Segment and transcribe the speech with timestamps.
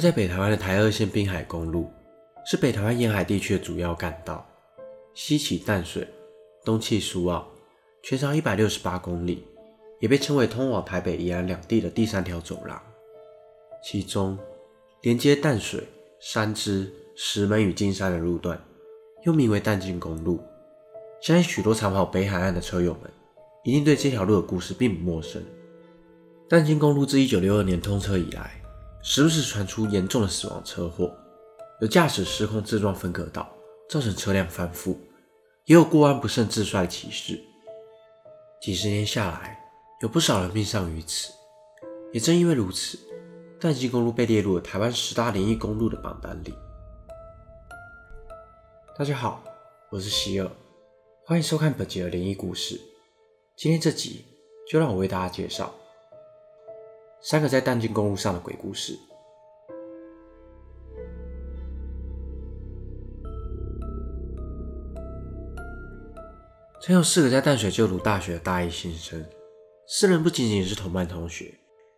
[0.00, 1.90] 在北台湾的台二线滨海公路，
[2.46, 4.46] 是北台湾沿海地区的主要干道，
[5.14, 6.08] 西起淡水，
[6.64, 7.46] 东起苏澳，
[8.02, 9.44] 全长一百六十八公里，
[9.98, 12.80] 也被称为通往台北宜兰两地的第三条走廊。
[13.82, 14.38] 其中，
[15.02, 15.86] 连接淡水、
[16.20, 18.62] 三芝、石门与金山的路段，
[19.24, 20.40] 又名为淡金公路。
[21.20, 23.10] 相信许多常跑北海岸的车友们，
[23.64, 25.42] 一定对这条路的故事并不陌生。
[26.48, 28.59] 淡金公路自一九六二年通车以来，
[29.02, 31.10] 时不时传出严重的死亡车祸，
[31.80, 33.50] 有驾驶失控自撞分隔岛，
[33.88, 34.94] 造成车辆翻覆，
[35.64, 37.40] 也有过弯不慎自摔的骑士。
[38.60, 39.58] 几十年下来，
[40.02, 41.32] 有不少人命丧于此。
[42.12, 42.98] 也正因为如此，
[43.58, 46.54] 淡金公路被列入了台湾十大灵异公路的榜单里。
[48.98, 49.42] 大家好，
[49.88, 50.50] 我是希尔，
[51.24, 52.78] 欢迎收看本集的灵异故事。
[53.56, 54.26] 今天这集
[54.70, 55.72] 就让我为大家介绍
[57.22, 58.98] 三个在淡金公路上的鬼故事。
[66.82, 69.22] 曾有四个在淡水就读大学的大一新生，
[69.86, 71.54] 四人不仅仅是同班同学，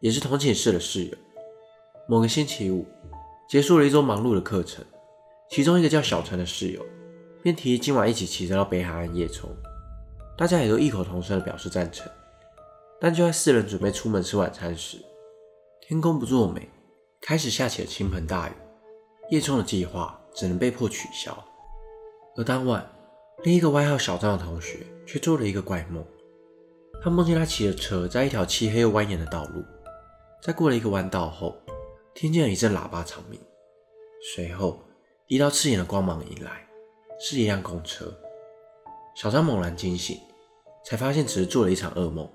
[0.00, 1.16] 也是同寝室的室友。
[2.06, 2.86] 某个星期五，
[3.48, 4.84] 结束了一周忙碌的课程，
[5.48, 6.84] 其中一个叫小陈的室友
[7.42, 9.48] 便提议今晚一起骑车到北海岸夜冲，
[10.36, 12.06] 大家也都异口同声的表示赞成。
[13.00, 14.98] 但就在四人准备出门吃晚餐时，
[15.88, 16.68] 天公不作美，
[17.20, 18.52] 开始下起了倾盆大雨，
[19.30, 21.32] 叶冲的计划只能被迫取消。
[22.36, 22.84] 而当晚，
[23.44, 26.04] 另一个外号小张的同学却做了一个怪梦，
[27.00, 29.62] 他梦见他骑着车在一条漆黑又蜿蜒的道路，
[30.42, 31.54] 在过了一个弯道后。
[32.14, 33.38] 听见了一阵喇叭长鸣，
[34.34, 34.82] 随后
[35.28, 36.66] 一道刺眼的光芒迎来，
[37.20, 38.12] 是一辆公车。
[39.14, 40.18] 小张猛然惊醒，
[40.84, 42.28] 才发现只是做了一场噩梦。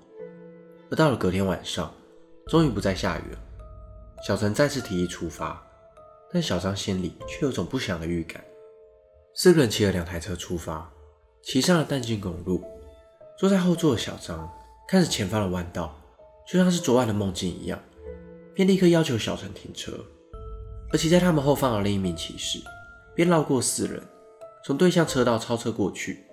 [0.90, 1.92] 而到了隔天晚上，
[2.48, 3.38] 终于不再下雨了。
[4.26, 5.60] 小陈再次提议出发，
[6.32, 8.42] 但小张心里却有种不祥的预感。
[9.34, 10.92] 四个人骑了两台车出发，
[11.42, 12.62] 骑上了淡金公路。
[13.38, 14.48] 坐在后座的小张
[14.86, 15.98] 看着前方的弯道，
[16.46, 17.78] 就像是昨晚的梦境一样。
[18.54, 19.92] 便立刻要求小陈停车，
[20.92, 22.58] 而骑在他们后方的另一名骑士
[23.14, 24.02] 便绕过四人，
[24.62, 26.26] 从对向车道超车过去。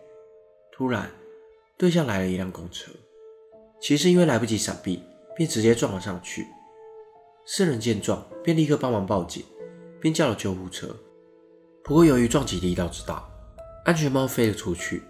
[0.73, 1.09] 突然，
[1.78, 2.91] 对向来了一辆公车，
[3.81, 5.01] 骑士因为来不及闪避，
[5.39, 6.45] 便直接撞了上去。
[7.45, 9.45] 四人见状，便立刻帮忙报警，
[10.01, 10.94] 并叫了救护车。
[11.81, 13.25] 不过，由于撞击力道之大，
[13.85, 15.01] 安全帽飞了出去，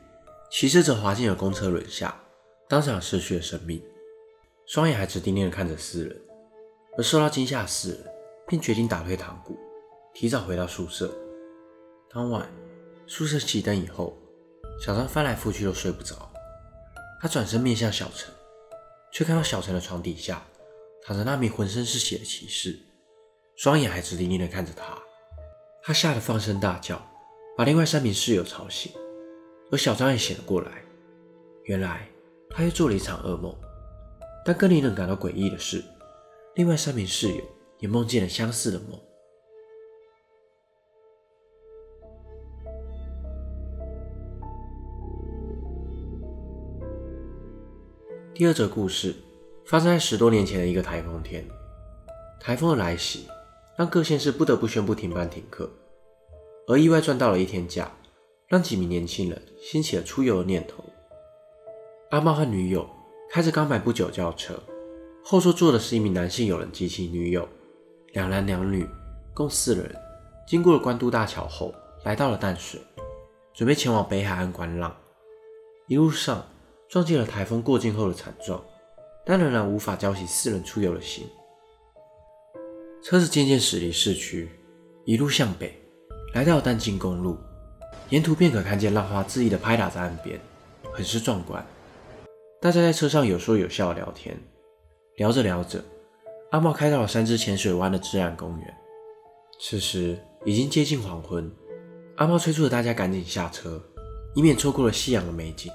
[0.51, 2.15] 骑士则滑进了公车轮下，
[2.67, 3.83] 当场失去了生命。
[4.67, 6.21] 双眼还直盯盯地看着四人。
[6.95, 7.99] 而受到惊吓的四人
[8.47, 9.57] 便决定打退堂鼓，
[10.13, 11.11] 提早回到宿舍。
[12.13, 12.47] 当晚
[13.07, 14.15] 宿舍熄灯以后，
[14.79, 16.31] 小张翻来覆去都睡不着。
[17.19, 18.31] 他转身面向小陈，
[19.11, 20.45] 却看到小陈的床底下
[21.03, 22.79] 躺着那名浑身是血的骑士，
[23.55, 24.97] 双眼还直盯盯地看着他。
[25.81, 27.01] 他吓得放声大叫，
[27.57, 28.91] 把另外三名室友吵醒。
[29.71, 30.83] 而小张也醒了过来，
[31.63, 32.07] 原来
[32.49, 33.55] 他又做了一场噩梦。
[34.45, 35.83] 但更令人感到诡异的是。
[36.55, 37.41] 另外三名室友
[37.79, 38.99] 也梦见了相似的梦。
[48.39, 49.13] 第二则故事
[49.65, 51.45] 发生在十多年前的一个台风天，
[52.39, 53.27] 台风的来袭
[53.75, 55.69] 让各县市不得不宣布停班停课，
[56.65, 57.91] 而意外赚到了一天假，
[58.47, 60.81] 让几名年轻人兴起了出游的念头。
[62.11, 62.89] 阿茂和女友
[63.29, 64.57] 开着刚买不久轿车。
[65.21, 67.45] 后座坐的是一名男性友人及其女友，
[68.13, 68.87] 两男两女，
[69.33, 69.93] 共四人。
[70.47, 71.75] 经过了关渡大桥后，
[72.05, 72.79] 来到了淡水，
[73.53, 74.95] 准备前往北海岸观浪。
[75.87, 76.47] 一路上
[76.89, 78.59] 撞见了台风过境后的惨状，
[79.23, 81.29] 但仍然无法浇熄四人出游的心。
[83.03, 84.49] 车子渐渐驶离市区，
[85.05, 85.79] 一路向北，
[86.33, 87.37] 来到淡金公路。
[88.09, 90.39] 沿途便可看见浪花恣意地拍打在岸边，
[90.91, 91.63] 很是壮观。
[92.59, 94.35] 大家在车上有说有笑的聊天。
[95.17, 95.83] 聊着聊着，
[96.49, 98.77] 阿茂开到了三芝浅水湾的自然公园。
[99.61, 101.51] 此时已经接近黄昏，
[102.15, 103.79] 阿茂催促着大家赶紧下车，
[104.33, 105.71] 以免错过了夕阳的美景。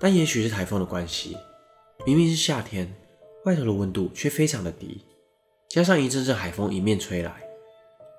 [0.00, 1.36] 但也许是台风的关系，
[2.06, 2.94] 明明是夏天，
[3.44, 5.04] 外头的温度却非常的低，
[5.68, 7.32] 加上一阵阵海风迎面吹来，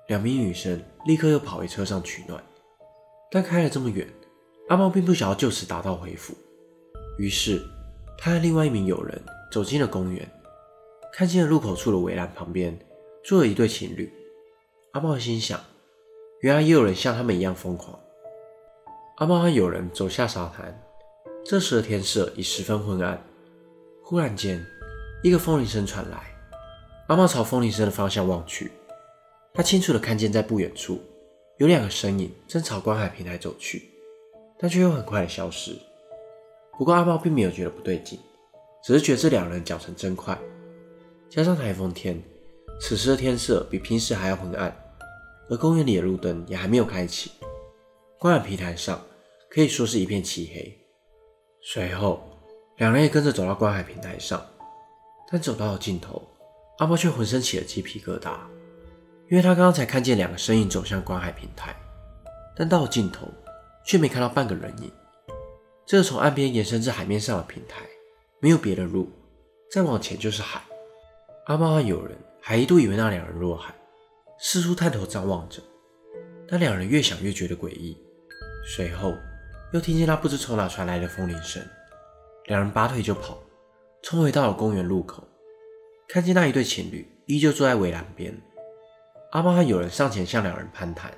[0.08, 2.42] 两名女生立刻又跑回车上取暖。
[3.30, 4.06] 但开了这么远，
[4.68, 6.34] 阿茂并不想要就此打道回府，
[7.18, 7.62] 于是
[8.18, 9.20] 他和另外一名友人。
[9.52, 10.30] 走进了公园，
[11.12, 12.78] 看见了入口处的围栏旁边
[13.24, 14.08] 坐了一对情侣。
[14.92, 15.58] 阿茂心想，
[16.42, 17.98] 原来也有人像他们一样疯狂。
[19.16, 20.80] 阿茂和友人走下沙滩，
[21.44, 23.22] 这时的天色已十分昏暗。
[24.02, 24.64] 忽然间，
[25.22, 26.34] 一个风铃声传来。
[27.06, 28.70] 阿茂朝风铃声的方向望去，
[29.52, 31.00] 他清楚的看见，在不远处
[31.58, 33.90] 有两个身影正朝观海平台走去，
[34.58, 35.76] 但却又很快的消失。
[36.78, 38.18] 不过阿猫并没有觉得不对劲，
[38.84, 40.38] 只是觉得这两人脚程真快。
[41.28, 42.22] 加上台风天，
[42.80, 44.74] 此时的天色比平时还要昏暗，
[45.48, 47.30] 而公园里的路灯也还没有开启，
[48.18, 49.00] 观海平台上
[49.48, 50.79] 可以说是一片漆黑。
[51.62, 52.22] 随后，
[52.78, 54.44] 两人也跟着走到观海平台上，
[55.30, 56.26] 但走到了尽头，
[56.78, 58.38] 阿猫却浑身起了鸡皮疙瘩，
[59.28, 61.76] 因为他刚刚才看见两个身影走向观海平台，
[62.56, 63.28] 但到了尽头
[63.84, 64.90] 却没看到半个人影。
[65.86, 67.82] 这个从岸边延伸至海面上的平台，
[68.40, 69.10] 没有别的路，
[69.70, 70.62] 再往前就是海。
[71.46, 73.74] 阿猫和友人还一度以为那两人落海，
[74.38, 75.60] 四处探头张望着，
[76.48, 77.96] 但两人越想越觉得诡异。
[78.64, 79.14] 随后
[79.72, 81.62] 又听见那不知从哪传来的风铃声，
[82.46, 83.38] 两人拔腿就跑，
[84.02, 85.22] 冲回到了公园路口，
[86.08, 88.36] 看见那一对情侣依旧坐在围栏边。
[89.32, 91.12] 阿猫和友人上前向两人攀谈，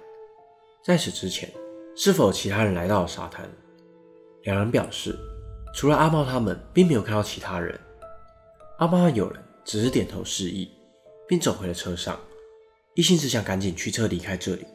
[0.85, 1.51] 在此之前
[1.97, 3.51] 是否有其他人来到了沙滩？
[4.43, 5.19] 两人表示，
[5.75, 7.79] 除了阿猫他们，并没有看到其他人。
[8.79, 9.43] 阿猫和友人。
[9.65, 10.69] 只是点头示意，
[11.29, 12.19] 并走回了车上，
[12.97, 14.67] 一心只想赶紧驱车离开这里。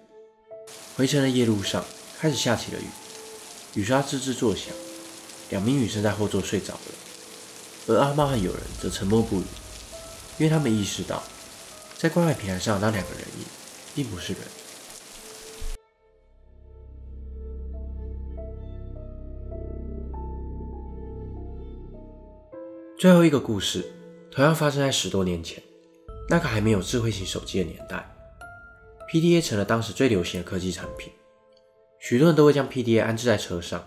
[0.96, 1.84] 回程的夜路上
[2.18, 2.86] 开始下起了雨，
[3.78, 4.74] 雨刷吱吱作响，
[5.52, 6.80] 两名女生在后座睡着了，
[7.86, 9.44] 而阿猫和友人则沉默不语，
[10.40, 11.22] 因为他们意识到，
[11.96, 13.46] 在观海平台上那两个人影
[13.94, 14.42] 并不是人。
[22.98, 23.92] 最后一个故事。
[24.32, 25.62] 同样发生在十多年前，
[26.30, 28.08] 那个还没有智慧型手机的年代
[29.12, 31.12] ，PDA 成了当时最流行的科技产品。
[32.10, 33.84] 许多人都会将 PDA 安置在车上，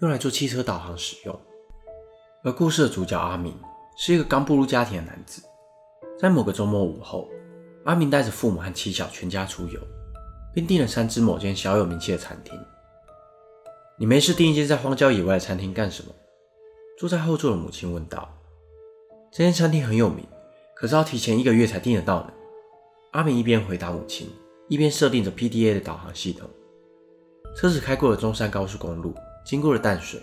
[0.00, 1.40] 用来做汽车导航使用。
[2.42, 3.56] 而故事的主角阿明
[3.96, 5.40] 是一个刚步入家庭的男子。
[6.18, 7.28] 在某个周末午后，
[7.84, 9.80] 阿明带着父母和妻小全家出游，
[10.52, 12.58] 并订了三支某间小有名气的餐厅。
[13.96, 16.12] 你没事订一间在荒郊野外的餐厅干什么？
[16.98, 18.36] 坐在后座的母亲问道。
[19.30, 20.26] 这间餐厅很有名，
[20.74, 22.32] 可是要提前一个月才订得到呢。
[23.12, 24.28] 阿明一边回答母亲，
[24.68, 26.50] 一边设定着 PDA 的导航系统。
[27.56, 29.14] 车子开过了中山高速公路，
[29.44, 30.20] 经过了淡水，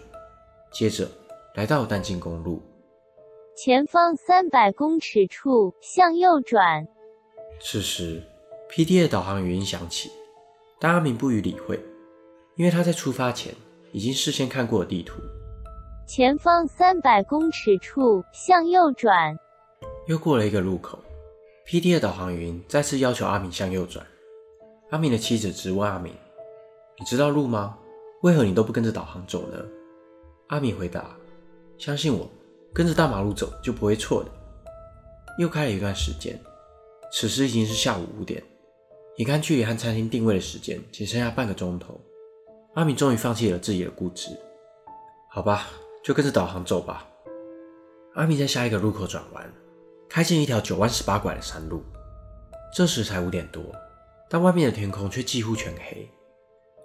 [0.71, 1.07] 接着
[1.56, 2.62] 来到了淡金公路。
[3.56, 6.88] 前方三百公尺处向右转。
[7.59, 8.21] 此时
[8.69, 10.12] ，PDA 的导航语音响起，
[10.79, 11.79] 但阿明不予理会，
[12.56, 13.53] 因为他在出发前
[13.91, 15.21] 已经事先看过了地图。
[16.07, 19.35] 前方三百公尺处向右转。
[20.07, 21.00] 又过了一个路口
[21.68, 24.06] ，PDA 的导航语音再次要求阿明向右转。
[24.91, 26.13] 阿明的妻子质问阿明
[26.99, 27.77] ：“你知道路吗？
[28.23, 29.57] 为何你都不跟着导航走呢？”
[30.47, 31.15] 阿米回答
[31.77, 32.29] ：“相信我，
[32.73, 34.31] 跟着大马路走就不会错的。”
[35.39, 36.39] 又开了一段时间，
[37.11, 38.44] 此时已经是下午五点，
[39.17, 41.99] 眼看距离和餐厅定位的时间仅剩下半个钟头，
[42.75, 44.29] 阿米终于放弃了自己的固执。
[45.29, 45.67] 好吧。
[46.03, 47.05] 就跟着导航走吧。
[48.13, 49.53] 阿米在下一个路口转弯，
[50.07, 51.83] 开进一条九弯十八拐的山路。
[52.73, 53.61] 这时才五点多，
[54.29, 56.09] 但外面的天空却几乎全黑，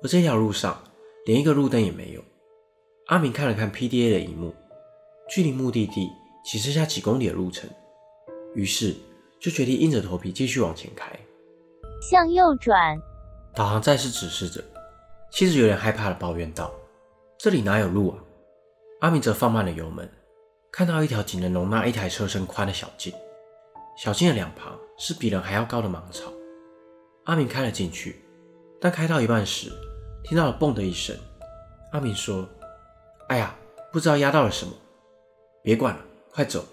[0.03, 0.83] 而这条路上
[1.27, 2.23] 连一个路灯也没有。
[3.07, 4.55] 阿明看了看 PDA 的萤幕，
[5.29, 6.11] 距离目的地
[6.45, 7.69] 只剩下几公里的路程，
[8.55, 8.95] 于是
[9.41, 11.09] 就决定硬着头皮继续往前开。
[12.01, 13.01] 向右转。
[13.55, 14.63] 导航再次指示着，
[15.31, 16.73] 妻子有点害怕的抱怨道
[17.39, 18.19] ：“这里哪有路啊？”
[19.03, 20.11] 阿明则放慢了油门，
[20.71, 23.13] 看到一条仅能容纳一台车身宽的小径，
[23.97, 26.33] 小径的两旁是比人还要高的芒草。
[27.25, 28.23] 阿明开了进去，
[28.81, 29.71] 但开到一半时，
[30.25, 31.17] 听到了“嘣”的一声。
[31.93, 32.49] 阿明说
[33.29, 33.55] ：“哎呀，
[33.93, 34.73] 不知道压到了什么。”
[35.63, 36.01] 别管了，
[36.33, 36.65] 快走！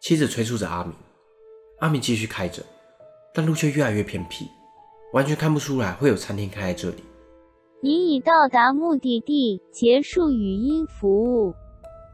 [0.00, 0.92] 妻子催促着阿明。
[1.80, 2.62] 阿明继续开着，
[3.32, 4.46] 但路却越来越偏僻，
[5.12, 7.04] 完全看不出来会有餐厅开在这里。
[7.80, 11.54] 你已到达目的地，结束语音服务。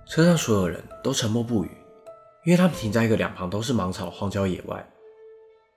[0.06, 1.70] 车上所有人都沉默不语，
[2.44, 4.86] 因为他们停在一个两旁都是芒草的荒郊野外，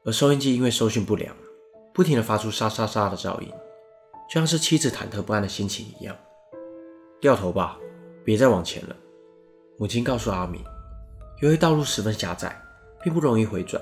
[0.03, 1.34] 而收音机因为收讯不良，
[1.94, 3.50] 不停地发出沙沙沙的噪音，
[4.28, 6.16] 就像是妻子忐忑不安的心情一样。
[7.20, 7.80] 掉头吧，
[8.24, 8.96] 别再往前了。
[9.78, 10.64] 母亲告诉阿明，
[11.42, 12.62] 由于道路十分狭窄，
[13.02, 13.82] 并不容易回转。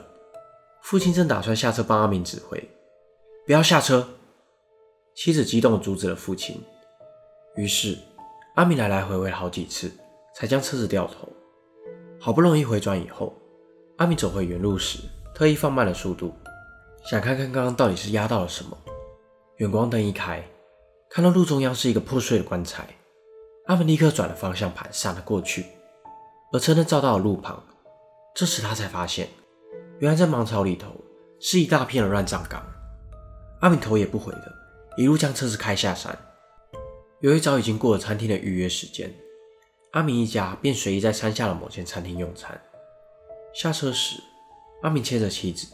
[0.81, 2.63] 父亲正打算下车帮阿明指挥，
[3.45, 4.07] 不要下车。
[5.15, 6.61] 妻子激动地阻止了父亲，
[7.55, 7.97] 于是
[8.55, 9.89] 阿明来来回回好几次，
[10.35, 11.27] 才将车子掉头。
[12.19, 13.33] 好不容易回转以后，
[13.97, 14.99] 阿明走回原路时，
[15.33, 16.33] 特意放慢了速度，
[17.05, 18.77] 想看看刚刚到底是压到了什么。
[19.57, 20.43] 远光灯一开，
[21.09, 22.85] 看到路中央是一个破碎的棺材，
[23.67, 25.65] 阿明立刻转了方向盘，闪了过去。
[26.51, 27.63] 而车灯照到了路旁，
[28.35, 29.29] 这时他才发现，
[29.99, 30.89] 原来在芒草里头
[31.39, 32.65] 是一大片的乱葬岗。
[33.61, 34.53] 阿明头也不回的
[34.97, 36.17] 一路将车子开下山。
[37.21, 39.09] 由于早已经过了餐厅的预约时间，
[39.91, 42.59] 阿明一家便随意在山下的某间餐厅用餐。
[43.53, 44.21] 下车时，
[44.81, 45.73] 阿明牵着妻子：“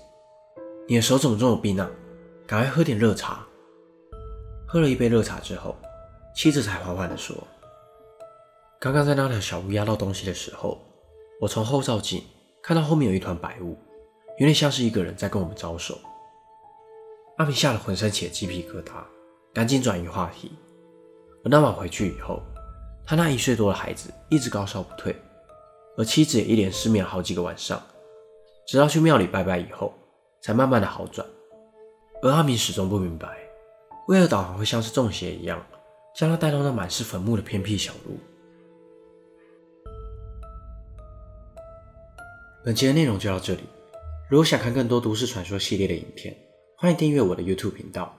[0.88, 1.89] 你的手怎么这么冰啊？
[2.45, 3.43] 赶快喝点热茶。”
[4.72, 5.75] 喝了一杯热茶之后，
[6.34, 7.36] 妻子才缓缓地说
[8.80, 10.80] ：“刚刚在那条小屋压到东西的时候，
[11.42, 12.24] 我从后照镜
[12.63, 13.78] 看到后面有一团白雾，
[14.38, 16.00] 有点像是一个人在跟我们招手。”
[17.36, 19.04] 阿明吓得浑身起了鸡皮疙瘩，
[19.54, 20.54] 赶紧转移话题。
[21.44, 22.42] 而那晚回去以后，
[23.06, 25.13] 他那一岁多的孩子一直高烧不退，
[25.98, 27.78] 而妻子也一连失眠了好几个晚上，
[28.66, 29.94] 直到去庙里拜拜以后，
[30.40, 31.28] 才慢慢的好转。
[32.22, 33.40] 而阿明始终不明白，
[34.12, 35.65] 为何导航会像是中邪一样，
[36.13, 38.20] 将他带到那满是坟墓的偏僻小路。
[42.62, 43.62] 本期的内容就到这里，
[44.30, 46.36] 如果想看更多都市传说系列的影片，
[46.75, 48.13] 欢迎订阅我的 YouTube 频道。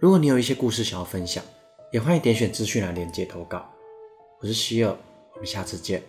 [0.00, 1.44] 如果你有一些故事想要分享，
[1.92, 3.70] 也欢迎点选资讯栏连接投稿。
[4.40, 4.96] 我是希尔，
[5.34, 6.02] 我们下次见。